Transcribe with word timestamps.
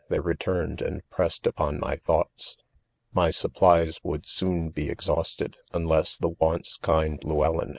they 0.09 0.19
returned 0.19 0.79
sssd 0.79 1.01
'.pressed 1.11 1.45
'.upon 1.45 1.79
my 1.79 1.95
thoughts* 1.95 2.57
s\ippl|es: 3.15 3.99
would: 4.03 4.25
soon 4.25 4.69
be 4.69 4.89
exhausted? 4.89 5.57
iia= 5.75 5.87
less. 5.87 6.17
the 6.17 6.29
once 6.39 6.77
kind 6.77 7.21
■Llewellyn! 7.21 7.69